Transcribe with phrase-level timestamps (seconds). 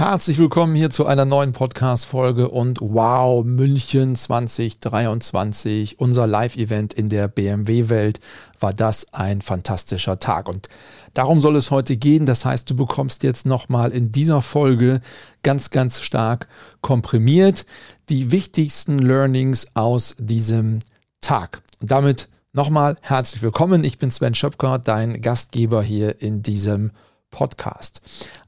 [0.00, 7.28] Herzlich willkommen hier zu einer neuen Podcast-Folge und wow, München 2023, unser Live-Event in der
[7.28, 8.18] BMW-Welt,
[8.60, 10.48] war das ein fantastischer Tag.
[10.48, 10.70] Und
[11.12, 12.24] darum soll es heute gehen.
[12.24, 15.02] Das heißt, du bekommst jetzt nochmal in dieser Folge
[15.42, 16.48] ganz, ganz stark
[16.80, 17.66] komprimiert
[18.08, 20.78] die wichtigsten Learnings aus diesem
[21.20, 21.60] Tag.
[21.82, 23.84] Und damit nochmal herzlich willkommen.
[23.84, 26.90] Ich bin Sven Schöpker, dein Gastgeber hier in diesem
[27.30, 28.00] Podcast.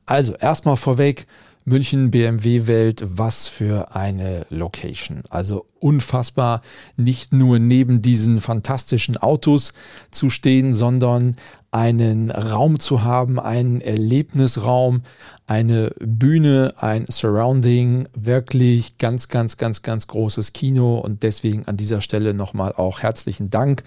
[0.06, 1.26] Also erstmal vorweg,
[1.64, 5.22] München BMW Welt, was für eine Location.
[5.30, 6.62] Also unfassbar,
[6.96, 9.72] nicht nur neben diesen fantastischen Autos
[10.10, 11.36] zu stehen, sondern
[11.72, 15.02] einen Raum zu haben, einen Erlebnisraum,
[15.46, 22.02] eine Bühne, ein Surrounding, wirklich ganz, ganz, ganz, ganz großes Kino und deswegen an dieser
[22.02, 23.84] Stelle nochmal auch herzlichen Dank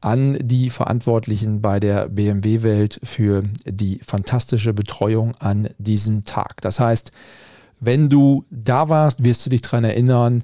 [0.00, 6.62] an die Verantwortlichen bei der BMW Welt für die fantastische Betreuung an diesem Tag.
[6.62, 7.12] Das heißt,
[7.80, 10.42] wenn du da warst, wirst du dich daran erinnern,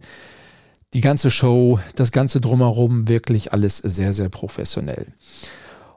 [0.93, 5.07] die ganze Show, das ganze drumherum, wirklich alles sehr, sehr professionell.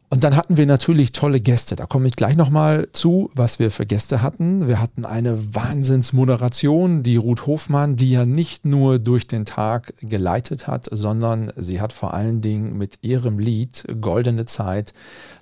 [0.09, 1.75] Und dann hatten wir natürlich tolle Gäste.
[1.75, 4.67] Da komme ich gleich nochmal zu, was wir für Gäste hatten.
[4.67, 10.67] Wir hatten eine Wahnsinnsmoderation, die Ruth Hofmann, die ja nicht nur durch den Tag geleitet
[10.67, 14.93] hat, sondern sie hat vor allen Dingen mit ihrem Lied Goldene Zeit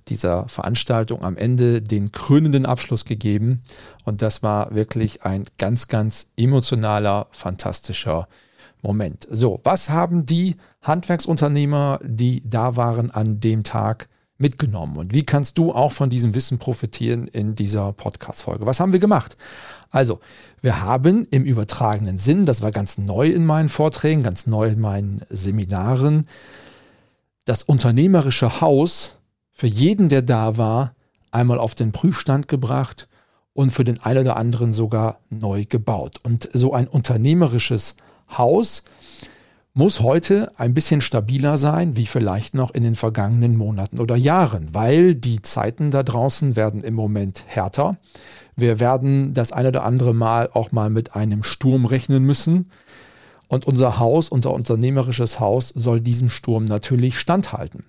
[0.08, 3.64] dieser Veranstaltung am Ende den krönenden Abschluss gegeben.
[4.05, 8.30] Und das war wirklich ein ganz, ganz emotionaler, fantastischer
[8.81, 9.27] Moment.
[9.30, 14.08] So, was haben die Handwerksunternehmer, die da waren an dem Tag,
[14.43, 14.98] mitgenommen?
[14.98, 18.67] Und wie kannst du auch von diesem Wissen profitieren in dieser Podcast-Folge?
[18.67, 19.36] Was haben wir gemacht?
[19.89, 20.20] Also,
[20.61, 24.80] wir haben im übertragenen Sinn, das war ganz neu in meinen Vorträgen, ganz neu in
[24.80, 26.27] meinen Seminaren,
[27.45, 29.15] das unternehmerische Haus
[29.52, 30.93] für jeden, der da war,
[31.32, 33.08] einmal auf den Prüfstand gebracht
[33.53, 36.20] und für den einen oder anderen sogar neu gebaut.
[36.23, 37.95] Und so ein unternehmerisches
[38.37, 38.83] Haus
[39.73, 44.73] muss heute ein bisschen stabiler sein, wie vielleicht noch in den vergangenen Monaten oder Jahren,
[44.73, 47.98] weil die Zeiten da draußen werden im Moment härter.
[48.56, 52.70] Wir werden das eine oder andere Mal auch mal mit einem Sturm rechnen müssen.
[53.48, 57.83] Und unser Haus, unser unternehmerisches Haus, soll diesem Sturm natürlich standhalten.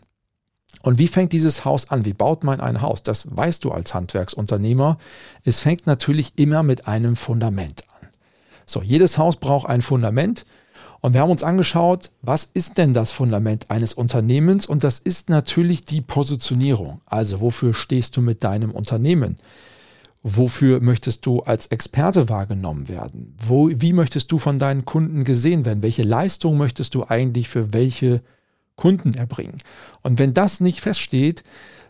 [0.83, 2.05] Und wie fängt dieses Haus an?
[2.05, 3.03] Wie baut man ein Haus?
[3.03, 4.99] Das weißt du als Handwerksunternehmer.
[5.43, 8.09] Es fängt natürlich immer mit einem Fundament an.
[8.67, 10.45] So, jedes Haus braucht ein Fundament.
[11.05, 14.65] Und wir haben uns angeschaut, was ist denn das Fundament eines Unternehmens?
[14.65, 17.03] Und das ist natürlich die Positionierung.
[17.05, 19.37] Also wofür stehst du mit deinem Unternehmen?
[20.23, 23.37] Wofür möchtest du als Experte wahrgenommen werden?
[23.37, 25.83] Wo, wie möchtest du von deinen Kunden gesehen werden?
[25.83, 28.23] Welche Leistung möchtest du eigentlich für welche
[28.75, 29.59] Kunden erbringen?
[30.01, 31.45] Und wenn das nicht feststeht,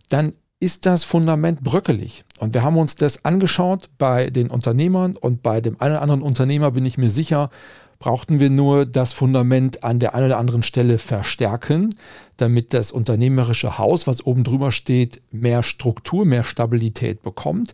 [0.08, 2.24] dann ist das Fundament bröckelig.
[2.40, 6.22] Und wir haben uns das angeschaut bei den Unternehmern und bei dem einen oder anderen
[6.22, 7.50] Unternehmer bin ich mir sicher,
[7.98, 11.94] brauchten wir nur das Fundament an der einen oder anderen Stelle verstärken,
[12.36, 17.72] damit das unternehmerische Haus, was oben drüber steht, mehr Struktur, mehr Stabilität bekommt.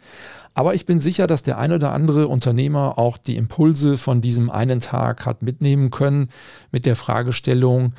[0.55, 4.51] Aber ich bin sicher, dass der ein oder andere Unternehmer auch die Impulse von diesem
[4.51, 6.29] einen Tag hat mitnehmen können
[6.71, 7.95] mit der Fragestellung,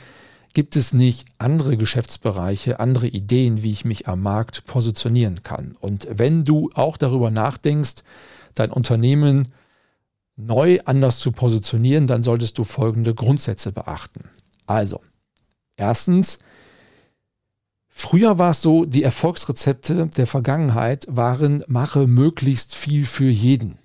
[0.54, 5.76] gibt es nicht andere Geschäftsbereiche, andere Ideen, wie ich mich am Markt positionieren kann?
[5.80, 8.04] Und wenn du auch darüber nachdenkst,
[8.56, 9.48] dein Unternehmen
[10.36, 14.30] neu anders zu positionieren, dann solltest du folgende Grundsätze beachten.
[14.66, 15.02] Also,
[15.75, 16.40] erstens,
[17.90, 23.78] früher war es so, die Erfolgsrezepte der Vergangenheit waren, mache möglichst viel für jeden.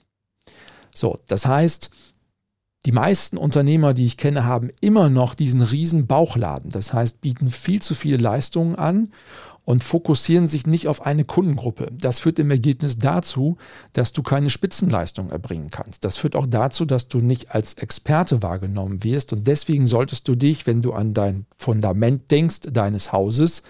[0.94, 1.90] So, das heißt,
[2.86, 6.70] die meisten Unternehmer, die ich kenne, haben immer noch diesen riesen Bauchladen.
[6.70, 9.12] Das heißt, bieten viel zu viele Leistungen an
[9.66, 11.90] und fokussieren sich nicht auf eine Kundengruppe.
[11.92, 13.58] Das führt im Ergebnis dazu,
[13.92, 16.04] dass du keine Spitzenleistung erbringen kannst.
[16.04, 20.36] Das führt auch dazu, dass du nicht als Experte wahrgenommen wirst und deswegen solltest du
[20.36, 23.64] dich, wenn du an dein Fundament denkst deines Hauses,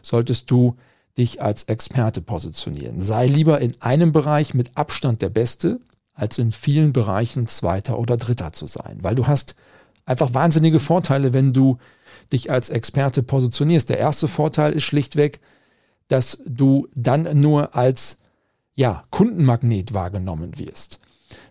[0.00, 0.76] solltest du
[1.18, 3.02] dich als Experte positionieren.
[3.02, 5.80] Sei lieber in einem Bereich mit Abstand der Beste,
[6.14, 9.54] als in vielen Bereichen Zweiter oder Dritter zu sein, weil du hast
[10.04, 11.78] einfach wahnsinnige Vorteile, wenn du
[12.32, 13.90] dich als Experte positionierst.
[13.90, 15.40] Der erste Vorteil ist schlichtweg,
[16.08, 18.18] dass du dann nur als
[18.74, 21.00] ja, Kundenmagnet wahrgenommen wirst.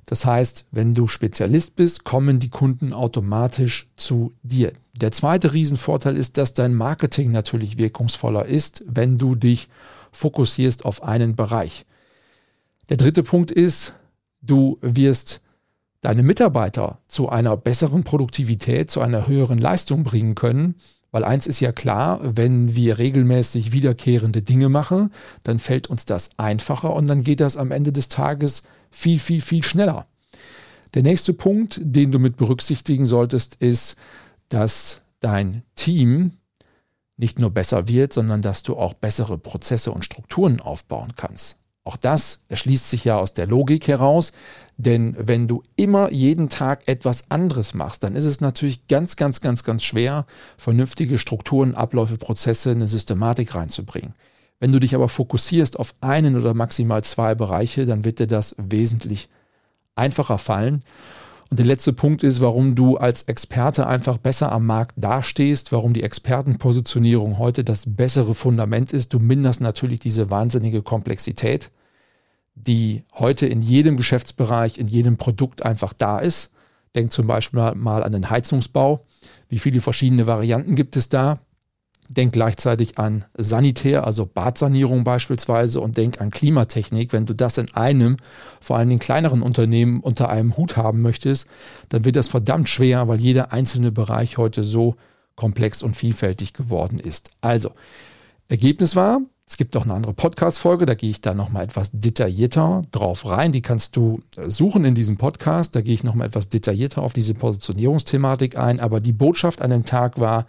[0.06, 4.74] Das heißt, wenn du Spezialist bist, kommen die Kunden automatisch zu dir.
[4.94, 9.69] Der zweite Riesenvorteil ist, dass dein Marketing natürlich wirkungsvoller ist, wenn du dich
[10.12, 11.86] fokussierst auf einen Bereich.
[12.89, 13.94] Der dritte Punkt ist,
[14.42, 15.42] du wirst
[16.01, 20.75] deine Mitarbeiter zu einer besseren Produktivität, zu einer höheren Leistung bringen können.
[21.12, 25.12] Weil eins ist ja klar, wenn wir regelmäßig wiederkehrende Dinge machen,
[25.44, 29.42] dann fällt uns das einfacher und dann geht das am Ende des Tages viel, viel,
[29.42, 30.07] viel schneller.
[30.94, 33.97] Der nächste Punkt, den du mit berücksichtigen solltest, ist,
[34.50, 36.33] dass dein Team
[37.18, 41.61] nicht nur besser wird, sondern dass du auch bessere Prozesse und Strukturen aufbauen kannst.
[41.83, 44.33] Auch das erschließt sich ja aus der Logik heraus,
[44.78, 49.42] denn wenn du immer jeden Tag etwas anderes machst, dann ist es natürlich ganz, ganz,
[49.42, 50.25] ganz, ganz schwer,
[50.57, 54.13] vernünftige Strukturen, Abläufe, Prozesse, eine Systematik reinzubringen.
[54.60, 58.56] Wenn du dich aber fokussierst auf einen oder maximal zwei Bereiche, dann wird dir das
[58.60, 59.28] wesentlich
[59.95, 60.83] einfacher fallen.
[61.51, 65.94] Und der letzte Punkt ist, warum du als Experte einfach besser am Markt dastehst, warum
[65.94, 69.13] die Expertenpositionierung heute das bessere Fundament ist.
[69.13, 71.69] Du minderst natürlich diese wahnsinnige Komplexität,
[72.56, 76.53] die heute in jedem Geschäftsbereich, in jedem Produkt einfach da ist.
[76.95, 79.06] Denk zum Beispiel mal an den Heizungsbau.
[79.50, 81.39] Wie viele verschiedene Varianten gibt es da?
[82.13, 87.13] Denk gleichzeitig an Sanitär, also Badsanierung beispielsweise und denk an Klimatechnik.
[87.13, 88.18] Wenn du das in einem,
[88.60, 91.48] vor allem in kleineren Unternehmen unter einem Hut haben möchtest,
[91.88, 94.96] dann wird das verdammt schwer, weil jeder einzelne Bereich heute so
[95.36, 97.31] komplex und vielfältig geworden ist.
[97.40, 97.72] Also,
[98.50, 102.83] Ergebnis war, es gibt auch eine andere Podcast-Folge, da gehe ich da nochmal etwas detaillierter
[102.89, 103.51] drauf rein.
[103.51, 105.75] Die kannst du äh, suchen in diesem Podcast.
[105.75, 108.80] Da gehe ich nochmal etwas detaillierter auf diese Positionierungsthematik ein.
[108.80, 110.45] Aber die Botschaft an dem Tag war,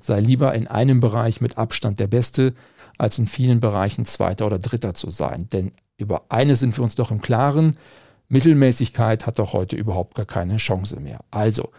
[0.00, 2.54] sei lieber in einem Bereich mit Abstand der Beste,
[2.96, 5.50] als in vielen Bereichen Zweiter oder Dritter zu sein.
[5.52, 7.76] Denn über eines sind wir uns doch im Klaren,
[8.30, 11.20] Mittelmäßigkeit hat doch heute überhaupt gar keine Chance mehr.
[11.30, 11.72] Also,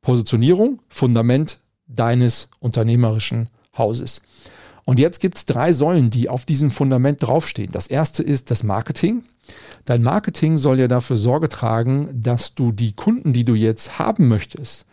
[0.00, 4.22] Positionierung, Fundament deines unternehmerischen Hauses.
[4.84, 7.70] Und jetzt gibt es drei Säulen, die auf diesem Fundament draufstehen.
[7.72, 9.22] Das erste ist das Marketing.
[9.84, 14.28] Dein Marketing soll ja dafür Sorge tragen, dass du die Kunden, die du jetzt haben
[14.28, 14.86] möchtest,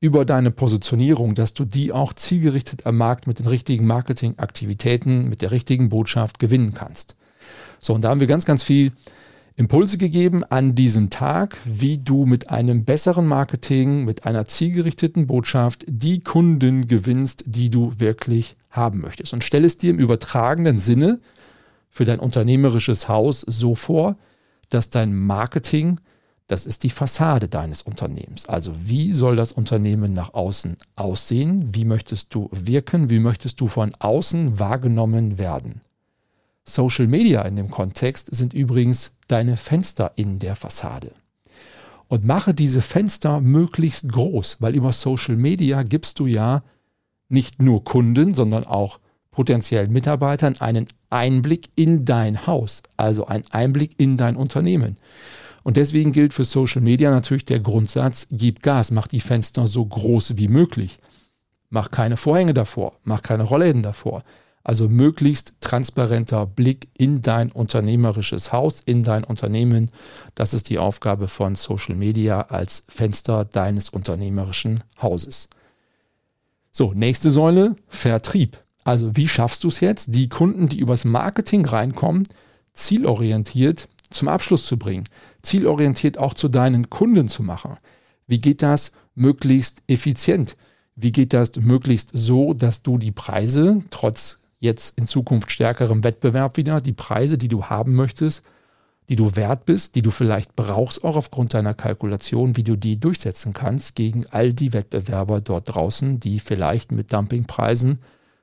[0.00, 5.42] über deine Positionierung, dass du die auch zielgerichtet am Markt mit den richtigen Marketingaktivitäten, mit
[5.42, 7.16] der richtigen Botschaft gewinnen kannst.
[7.78, 8.92] So, und da haben wir ganz, ganz viel
[9.56, 15.84] Impulse gegeben an diesem Tag, wie du mit einem besseren Marketing, mit einer zielgerichteten Botschaft
[15.86, 19.32] die Kunden gewinnst, die du wirklich haben möchtest.
[19.32, 21.20] Und stell es dir im übertragenen Sinne
[21.90, 24.16] für dein unternehmerisches Haus so vor,
[24.68, 26.00] dass dein Marketing,
[26.46, 28.46] das ist die Fassade deines Unternehmens.
[28.46, 31.74] Also wie soll das Unternehmen nach außen aussehen?
[31.74, 33.10] Wie möchtest du wirken?
[33.10, 35.80] Wie möchtest du von außen wahrgenommen werden?
[36.64, 41.12] Social Media in dem Kontext sind übrigens deine Fenster in der Fassade.
[42.06, 46.62] Und mache diese Fenster möglichst groß, weil über Social Media gibst du ja
[47.30, 49.00] nicht nur Kunden, sondern auch
[49.30, 54.96] potenziellen Mitarbeitern einen Einblick in dein Haus, also einen Einblick in dein Unternehmen.
[55.62, 59.84] Und deswegen gilt für Social Media natürlich der Grundsatz, gib Gas, mach die Fenster so
[59.84, 60.98] groß wie möglich.
[61.68, 64.24] Mach keine Vorhänge davor, mach keine Rollläden davor.
[64.62, 69.90] Also möglichst transparenter Blick in dein unternehmerisches Haus, in dein Unternehmen.
[70.34, 75.48] Das ist die Aufgabe von Social Media als Fenster deines unternehmerischen Hauses.
[76.72, 78.58] So, nächste Säule, Vertrieb.
[78.84, 82.26] Also wie schaffst du es jetzt, die Kunden, die übers Marketing reinkommen,
[82.72, 85.04] zielorientiert zum Abschluss zu bringen,
[85.42, 87.76] zielorientiert auch zu deinen Kunden zu machen?
[88.26, 90.56] Wie geht das möglichst effizient?
[90.94, 96.56] Wie geht das möglichst so, dass du die Preise trotz jetzt in Zukunft stärkerem Wettbewerb
[96.56, 98.42] wieder, die Preise, die du haben möchtest,
[99.10, 102.96] die du wert bist, die du vielleicht brauchst, auch aufgrund deiner Kalkulation, wie du die
[102.96, 107.98] durchsetzen kannst gegen all die Wettbewerber dort draußen, die vielleicht mit Dumpingpreisen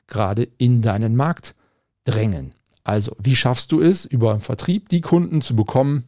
[0.07, 1.55] gerade in deinen Markt
[2.03, 2.53] drängen.
[2.83, 6.03] Also, wie schaffst du es, über den Vertrieb die Kunden zu bekommen,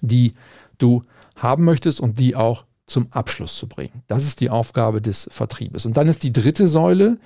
[0.00, 0.32] die
[0.78, 1.02] du
[1.36, 4.02] haben möchtest und die auch zum Abschluss zu bringen?
[4.06, 5.84] Das ist die Aufgabe des Vertriebes.
[5.84, 7.18] Und dann ist die dritte Säule,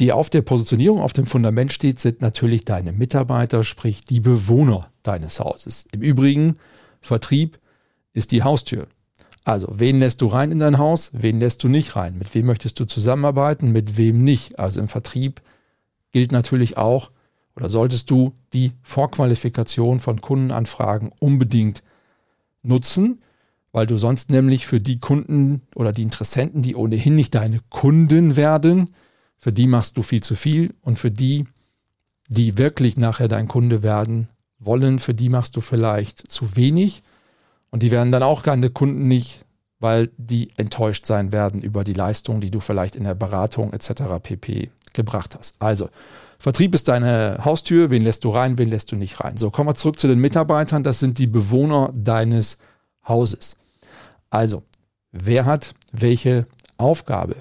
[0.00, 4.82] die auf der Positionierung, auf dem Fundament steht, sind natürlich deine Mitarbeiter, sprich die Bewohner
[5.02, 5.86] deines Hauses.
[5.92, 6.56] Im Übrigen,
[7.00, 7.58] Vertrieb
[8.12, 8.86] ist die Haustür.
[9.44, 12.16] Also, wen lässt du rein in dein Haus, wen lässt du nicht rein?
[12.16, 14.58] Mit wem möchtest du zusammenarbeiten, mit wem nicht?
[14.58, 15.42] Also im Vertrieb
[16.12, 17.10] gilt natürlich auch,
[17.56, 21.82] oder solltest du die Vorqualifikation von Kundenanfragen unbedingt
[22.62, 23.20] nutzen,
[23.72, 28.36] weil du sonst nämlich für die Kunden oder die Interessenten, die ohnehin nicht deine Kunden
[28.36, 28.94] werden,
[29.42, 31.48] für die machst du viel zu viel und für die,
[32.28, 34.28] die wirklich nachher dein Kunde werden
[34.60, 37.02] wollen, für die machst du vielleicht zu wenig.
[37.70, 39.44] Und die werden dann auch keine Kunden nicht,
[39.80, 44.04] weil die enttäuscht sein werden über die Leistung, die du vielleicht in der Beratung etc.
[44.22, 44.70] pp.
[44.92, 45.60] gebracht hast.
[45.60, 45.88] Also,
[46.38, 49.38] Vertrieb ist deine Haustür, wen lässt du rein, wen lässt du nicht rein.
[49.38, 52.58] So, kommen wir zurück zu den Mitarbeitern, das sind die Bewohner deines
[53.08, 53.56] Hauses.
[54.30, 54.62] Also,
[55.10, 56.46] wer hat welche
[56.76, 57.36] Aufgabe?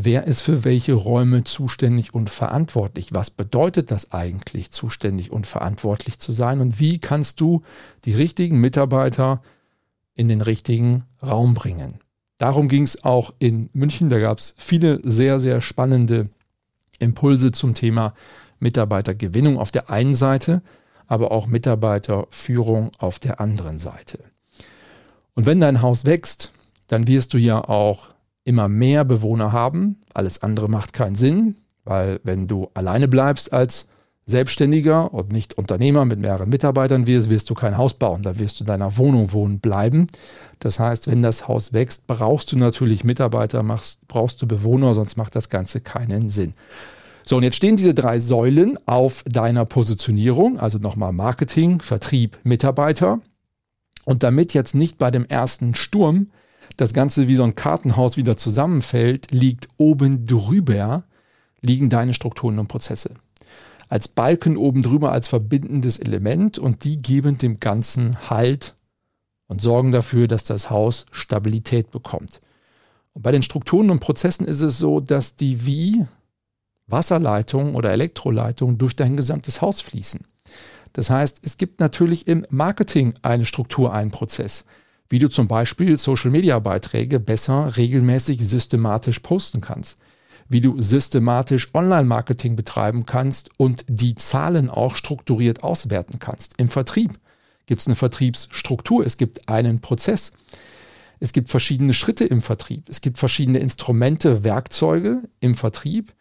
[0.00, 3.08] Wer ist für welche Räume zuständig und verantwortlich?
[3.10, 6.60] Was bedeutet das eigentlich, zuständig und verantwortlich zu sein?
[6.60, 7.62] Und wie kannst du
[8.04, 9.42] die richtigen Mitarbeiter
[10.14, 11.94] in den richtigen Raum bringen?
[12.36, 14.08] Darum ging es auch in München.
[14.08, 16.30] Da gab es viele sehr, sehr spannende
[17.00, 18.14] Impulse zum Thema
[18.60, 20.62] Mitarbeitergewinnung auf der einen Seite,
[21.08, 24.20] aber auch Mitarbeiterführung auf der anderen Seite.
[25.34, 26.52] Und wenn dein Haus wächst,
[26.86, 28.10] dann wirst du ja auch
[28.48, 30.00] immer mehr Bewohner haben.
[30.14, 33.88] Alles andere macht keinen Sinn, weil wenn du alleine bleibst als
[34.24, 38.22] Selbstständiger und nicht Unternehmer mit mehreren Mitarbeitern wirst, wirst du kein Haus bauen.
[38.22, 40.06] Da wirst du in deiner Wohnung wohnen bleiben.
[40.58, 45.16] Das heißt, wenn das Haus wächst, brauchst du natürlich Mitarbeiter, machst, brauchst du Bewohner, sonst
[45.16, 46.54] macht das Ganze keinen Sinn.
[47.24, 53.20] So, und jetzt stehen diese drei Säulen auf deiner Positionierung, also nochmal Marketing, Vertrieb, Mitarbeiter.
[54.06, 56.28] Und damit jetzt nicht bei dem ersten Sturm
[56.78, 61.02] das Ganze wie so ein Kartenhaus wieder zusammenfällt, liegt oben drüber,
[61.60, 63.14] liegen deine Strukturen und Prozesse.
[63.88, 68.76] Als Balken oben drüber als verbindendes Element und die geben dem Ganzen Halt
[69.48, 72.40] und sorgen dafür, dass das Haus Stabilität bekommt.
[73.12, 76.06] Und bei den Strukturen und Prozessen ist es so, dass die wie
[76.86, 80.20] Wasserleitungen oder Elektroleitungen durch dein gesamtes Haus fließen.
[80.92, 84.64] Das heißt, es gibt natürlich im Marketing eine Struktur, einen Prozess
[85.10, 89.96] wie du zum Beispiel Social-Media-Beiträge besser, regelmäßig, systematisch posten kannst,
[90.48, 96.54] wie du systematisch Online-Marketing betreiben kannst und die Zahlen auch strukturiert auswerten kannst.
[96.58, 97.18] Im Vertrieb
[97.66, 100.32] gibt es eine Vertriebsstruktur, es gibt einen Prozess.
[101.20, 102.88] Es gibt verschiedene Schritte im Vertrieb.
[102.88, 106.14] Es gibt verschiedene Instrumente, Werkzeuge im Vertrieb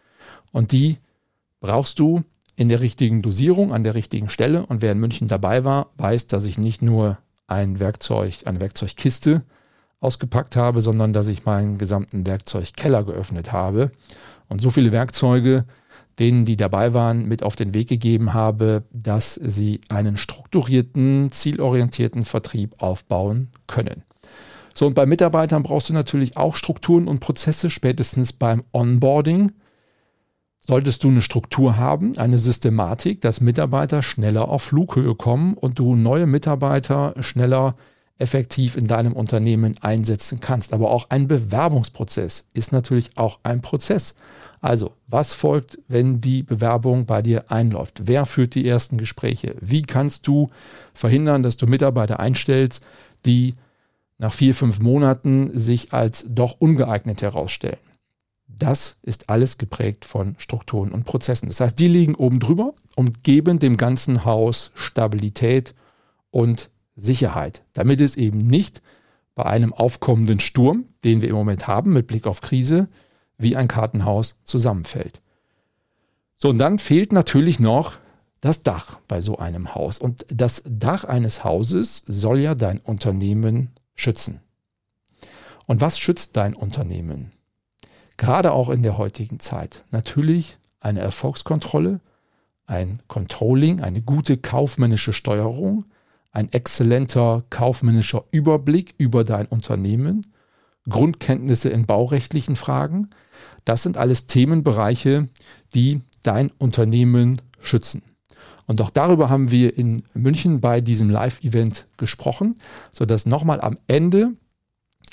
[0.52, 0.98] und die
[1.60, 2.24] brauchst du
[2.56, 4.66] in der richtigen Dosierung, an der richtigen Stelle.
[4.66, 9.44] Und wer in München dabei war, weiß, dass ich nicht nur ein Werkzeug, eine Werkzeugkiste
[10.00, 13.92] ausgepackt habe, sondern dass ich meinen gesamten Werkzeugkeller geöffnet habe
[14.48, 15.66] und so viele Werkzeuge,
[16.20, 22.24] denen, die dabei waren, mit auf den Weg gegeben habe, dass sie einen strukturierten, zielorientierten
[22.24, 24.04] Vertrieb aufbauen können.
[24.74, 29.52] So, und bei Mitarbeitern brauchst du natürlich auch Strukturen und Prozesse, spätestens beim Onboarding.
[30.68, 35.96] Solltest du eine Struktur haben, eine Systematik, dass Mitarbeiter schneller auf Flughöhe kommen und du
[35.96, 37.76] neue Mitarbeiter schneller
[38.18, 40.74] effektiv in deinem Unternehmen einsetzen kannst.
[40.74, 44.16] Aber auch ein Bewerbungsprozess ist natürlich auch ein Prozess.
[44.60, 48.02] Also, was folgt, wenn die Bewerbung bei dir einläuft?
[48.04, 49.56] Wer führt die ersten Gespräche?
[49.62, 50.50] Wie kannst du
[50.94, 52.84] verhindern, dass du Mitarbeiter einstellst,
[53.26, 53.56] die
[54.18, 57.78] nach vier, fünf Monaten sich als doch ungeeignet herausstellen?
[58.48, 61.48] Das ist alles geprägt von Strukturen und Prozessen.
[61.48, 65.76] Das heißt, die liegen oben drüber und geben dem ganzen Haus Stabilität
[66.32, 68.82] und Sicherheit, damit es eben nicht
[69.36, 72.88] bei einem aufkommenden Sturm, den wir im Moment haben mit Blick auf Krise,
[73.38, 75.22] wie ein Kartenhaus zusammenfällt.
[76.36, 78.00] So, und dann fehlt natürlich noch
[78.42, 80.00] das Dach bei so einem Haus.
[80.00, 84.42] Und das Dach eines Hauses soll ja dein Unternehmen schützen.
[85.66, 87.32] Und was schützt dein Unternehmen?
[88.18, 89.84] Gerade auch in der heutigen Zeit.
[89.92, 92.02] Natürlich eine Erfolgskontrolle,
[92.66, 95.86] ein Controlling, eine gute kaufmännische Steuerung,
[96.32, 100.22] ein exzellenter kaufmännischer Überblick über dein Unternehmen,
[100.90, 103.10] Grundkenntnisse in baurechtlichen Fragen.
[103.66, 105.28] Das sind alles Themenbereiche,
[105.74, 108.04] die dein Unternehmen schützen.
[108.66, 112.56] Und auch darüber haben wir in München bei diesem Live-Event gesprochen,
[112.92, 114.34] sodass nochmal am Ende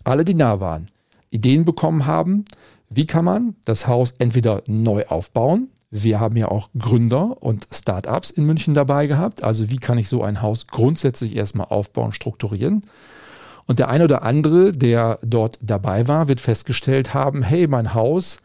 [0.02, 0.88] alle, die da waren,
[1.30, 2.44] Ideen bekommen haben,
[2.90, 5.68] wie kann man das Haus entweder neu aufbauen?
[5.90, 9.44] Wir haben ja auch Gründer und Startups in München dabei gehabt.
[9.44, 12.82] Also wie kann ich so ein Haus grundsätzlich erstmal aufbauen, strukturieren?
[13.66, 18.38] Und der eine oder andere, der dort dabei war, wird festgestellt haben, hey, mein Haus,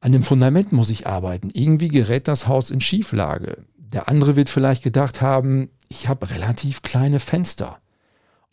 [0.00, 1.50] an dem Fundament muss ich arbeiten.
[1.52, 3.58] Irgendwie gerät das Haus in Schieflage.
[3.76, 7.78] Der andere wird vielleicht gedacht haben, ich habe relativ kleine Fenster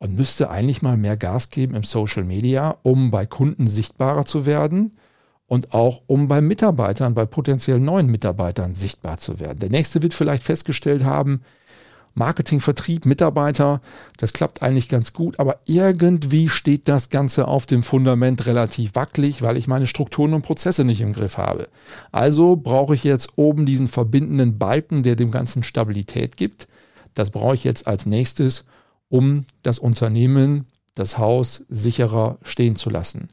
[0.01, 4.47] und müsste eigentlich mal mehr Gas geben im Social Media, um bei Kunden sichtbarer zu
[4.47, 4.93] werden
[5.45, 9.59] und auch um bei Mitarbeitern, bei potenziell neuen Mitarbeitern sichtbar zu werden.
[9.59, 11.41] Der nächste wird vielleicht festgestellt haben,
[12.15, 13.79] Marketing, Vertrieb, Mitarbeiter,
[14.17, 19.43] das klappt eigentlich ganz gut, aber irgendwie steht das Ganze auf dem Fundament relativ wackelig,
[19.43, 21.69] weil ich meine Strukturen und Prozesse nicht im Griff habe.
[22.11, 26.67] Also brauche ich jetzt oben diesen verbindenden Balken, der dem Ganzen Stabilität gibt.
[27.13, 28.65] Das brauche ich jetzt als nächstes
[29.11, 30.65] um das Unternehmen,
[30.95, 33.29] das Haus sicherer stehen zu lassen.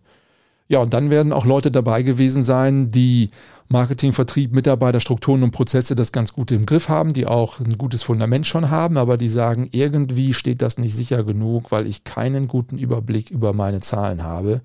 [0.66, 3.30] Ja, und dann werden auch Leute dabei gewesen sein, die
[3.68, 7.78] Marketing, Vertrieb, Mitarbeiter, Strukturen und Prozesse das ganz gut im Griff haben, die auch ein
[7.78, 12.04] gutes Fundament schon haben, aber die sagen, irgendwie steht das nicht sicher genug, weil ich
[12.04, 14.60] keinen guten Überblick über meine Zahlen habe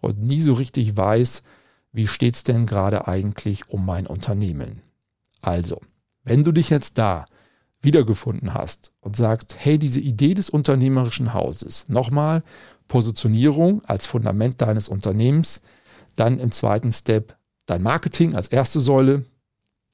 [0.00, 1.42] und nie so richtig weiß,
[1.92, 4.82] wie steht es denn gerade eigentlich um mein Unternehmen.
[5.40, 5.80] Also,
[6.24, 7.24] wenn du dich jetzt da
[7.82, 12.42] wiedergefunden hast und sagst, hey, diese Idee des unternehmerischen Hauses, nochmal
[12.88, 15.62] Positionierung als Fundament deines Unternehmens,
[16.16, 17.36] dann im zweiten Step
[17.66, 19.24] dein Marketing als erste Säule,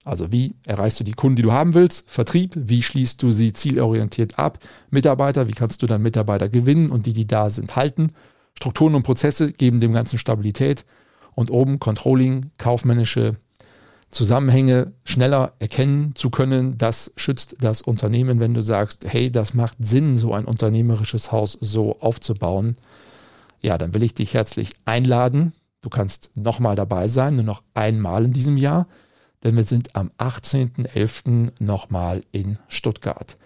[0.04, 3.52] also wie erreichst du die Kunden, die du haben willst, Vertrieb, wie schließt du sie
[3.52, 4.58] zielorientiert ab,
[4.90, 8.12] Mitarbeiter, wie kannst du dann Mitarbeiter gewinnen und die, die da sind, halten,
[8.58, 10.84] Strukturen und Prozesse geben dem Ganzen Stabilität.
[11.36, 13.36] Und oben Controlling, kaufmännische
[14.10, 16.78] Zusammenhänge schneller erkennen zu können.
[16.78, 21.52] Das schützt das Unternehmen, wenn du sagst, hey, das macht Sinn, so ein unternehmerisches Haus
[21.52, 22.76] so aufzubauen.
[23.60, 25.52] Ja, dann will ich dich herzlich einladen.
[25.82, 28.88] Du kannst nochmal dabei sein, nur noch einmal in diesem Jahr,
[29.44, 31.52] denn wir sind am 18.11.
[31.60, 33.36] nochmal in Stuttgart.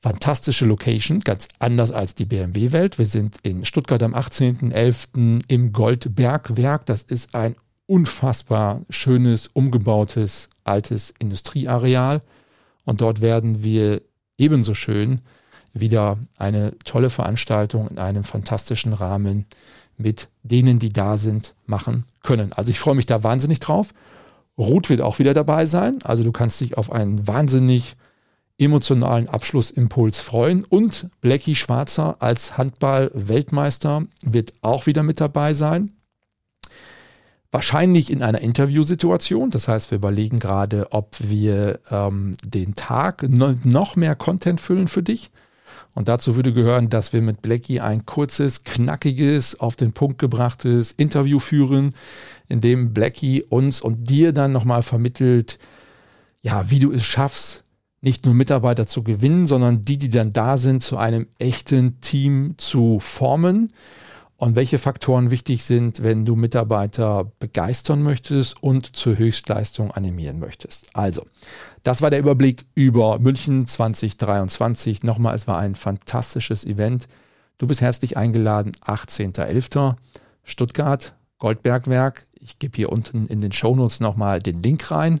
[0.00, 2.98] Fantastische Location, ganz anders als die BMW-Welt.
[2.98, 5.44] Wir sind in Stuttgart am 18.11.
[5.46, 6.86] im Goldbergwerk.
[6.86, 7.54] Das ist ein
[7.86, 12.20] unfassbar schönes, umgebautes, altes Industrieareal.
[12.84, 14.02] Und dort werden wir
[14.38, 15.20] ebenso schön
[15.72, 19.46] wieder eine tolle Veranstaltung in einem fantastischen Rahmen
[19.96, 22.52] mit denen, die da sind, machen können.
[22.54, 23.94] Also ich freue mich da wahnsinnig drauf.
[24.58, 25.98] Ruth wird auch wieder dabei sein.
[26.04, 27.96] Also du kannst dich auf einen wahnsinnig
[28.58, 30.64] emotionalen Abschlussimpuls freuen.
[30.64, 35.92] Und Blackie Schwarzer als Handball-Weltmeister wird auch wieder mit dabei sein.
[37.52, 39.50] Wahrscheinlich in einer Interviewsituation.
[39.50, 45.02] Das heißt, wir überlegen gerade, ob wir ähm, den Tag noch mehr Content füllen für
[45.02, 45.30] dich.
[45.94, 50.92] Und dazu würde gehören, dass wir mit Blackie ein kurzes, knackiges, auf den Punkt gebrachtes
[50.92, 51.94] Interview führen,
[52.48, 55.58] in dem Blackie uns und dir dann nochmal vermittelt,
[56.40, 57.64] ja, wie du es schaffst,
[58.00, 62.54] nicht nur Mitarbeiter zu gewinnen, sondern die, die dann da sind, zu einem echten Team
[62.56, 63.74] zu formen
[64.42, 70.88] und welche Faktoren wichtig sind, wenn du Mitarbeiter begeistern möchtest und zur Höchstleistung animieren möchtest.
[70.94, 71.26] Also,
[71.84, 75.04] das war der Überblick über München 2023.
[75.04, 77.06] Nochmal, es war ein fantastisches Event.
[77.56, 79.94] Du bist herzlich eingeladen, 18.11.
[80.42, 82.24] Stuttgart, Goldbergwerk.
[82.40, 85.20] Ich gebe hier unten in den Shownotes nochmal den Link rein.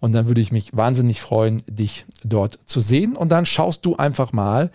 [0.00, 3.14] Und dann würde ich mich wahnsinnig freuen, dich dort zu sehen.
[3.14, 4.70] Und dann schaust du einfach mal,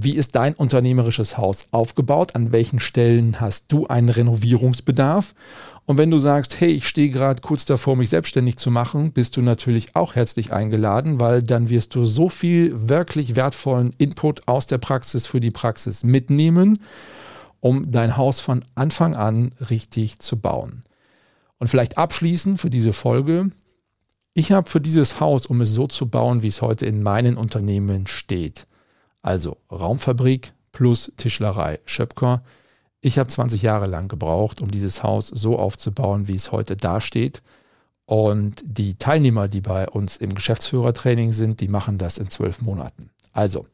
[0.00, 2.36] wie ist dein unternehmerisches Haus aufgebaut?
[2.36, 5.34] An welchen Stellen hast du einen Renovierungsbedarf?
[5.86, 9.36] Und wenn du sagst, hey, ich stehe gerade kurz davor, mich selbstständig zu machen, bist
[9.36, 14.68] du natürlich auch herzlich eingeladen, weil dann wirst du so viel wirklich wertvollen Input aus
[14.68, 16.78] der Praxis für die Praxis mitnehmen,
[17.58, 20.84] um dein Haus von Anfang an richtig zu bauen.
[21.58, 23.50] Und vielleicht abschließend für diese Folge.
[24.32, 27.36] Ich habe für dieses Haus, um es so zu bauen, wie es heute in meinen
[27.36, 28.68] Unternehmen steht,
[29.28, 32.42] also Raumfabrik plus Tischlerei Schöpker.
[33.02, 37.42] Ich habe 20 Jahre lang gebraucht, um dieses Haus so aufzubauen, wie es heute dasteht.
[38.06, 43.10] Und die Teilnehmer, die bei uns im Geschäftsführertraining sind, die machen das in zwölf Monaten.
[43.34, 43.66] Also,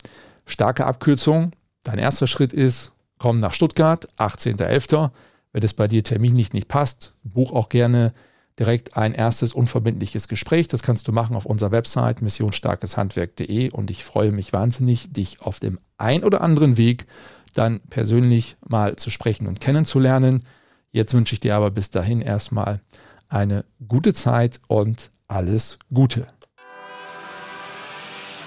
[0.45, 1.53] starke Abkürzung.
[1.85, 5.13] Dein erster Schritt ist, komm nach Stuttgart, 18.11.
[5.53, 8.13] Wenn es bei dir terminlich nicht passt, buch auch gerne
[8.59, 10.69] direkt ein erstes unverbindliches Gespräch.
[10.69, 15.61] Das kannst du machen auf unserer Website missionsstarkeshandwerk.de und ich freue mich wahnsinnig, dich auf
[15.61, 17.07] dem ein oder anderen Weg
[17.53, 20.45] dann persönlich mal zu sprechen und kennenzulernen.
[20.91, 22.81] Jetzt wünsche ich dir aber bis dahin erstmal
[23.29, 26.27] eine gute Zeit und alles Gute.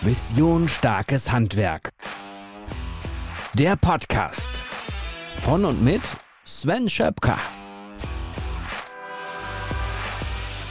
[0.01, 1.89] Mission Starkes Handwerk.
[3.53, 4.63] Der Podcast
[5.39, 6.01] von und mit
[6.45, 7.39] Sven Schöpker.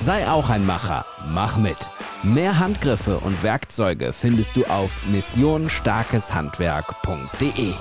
[0.01, 1.07] Sei auch ein Macher.
[1.33, 1.79] Mach mit.
[2.23, 7.73] Mehr Handgriffe und Werkzeuge findest du auf missionenstarkeshandwerk.de.